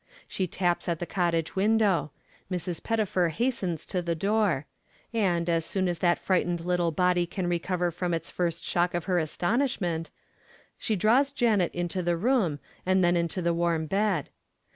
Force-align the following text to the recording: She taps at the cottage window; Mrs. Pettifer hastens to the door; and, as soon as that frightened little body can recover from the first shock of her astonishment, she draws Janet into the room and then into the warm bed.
She 0.27 0.47
taps 0.47 0.89
at 0.89 0.97
the 0.97 1.05
cottage 1.05 1.55
window; 1.55 2.09
Mrs. 2.51 2.81
Pettifer 2.81 3.29
hastens 3.29 3.85
to 3.85 4.01
the 4.01 4.15
door; 4.15 4.65
and, 5.13 5.47
as 5.47 5.63
soon 5.63 5.87
as 5.87 5.99
that 5.99 6.17
frightened 6.17 6.61
little 6.61 6.89
body 6.89 7.27
can 7.27 7.45
recover 7.45 7.91
from 7.91 8.11
the 8.11 8.19
first 8.21 8.63
shock 8.63 8.95
of 8.95 9.03
her 9.03 9.19
astonishment, 9.19 10.09
she 10.79 10.95
draws 10.95 11.31
Janet 11.31 11.71
into 11.75 12.01
the 12.01 12.17
room 12.17 12.57
and 12.83 13.03
then 13.03 13.15
into 13.15 13.43
the 13.43 13.53
warm 13.53 13.85
bed. 13.85 14.29